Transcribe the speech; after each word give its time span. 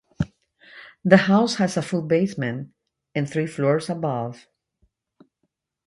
The 1.05 1.17
house 1.17 1.57
has 1.57 1.77
a 1.77 1.83
full 1.83 2.01
basement 2.01 2.73
and 3.13 3.29
three 3.29 3.45
floors 3.45 3.87
above. 3.87 4.47